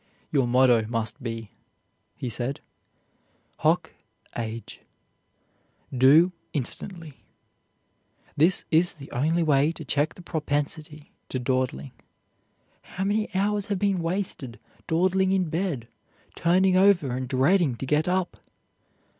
[0.31, 1.51] "Your motto must be,"
[2.15, 2.59] he said,
[3.57, 3.91] "Hoc
[4.35, 4.79] age,"
[5.95, 7.17] do instantly.
[8.35, 11.91] This is the only way to check the propensity to dawdling.
[12.81, 15.87] How many hours have been wasted dawdling in bed,
[16.35, 18.37] turning over and dreading to get up!